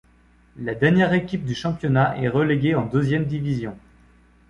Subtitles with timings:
[0.57, 3.77] La dernière équipe du championnat est reléguée en deuxième division.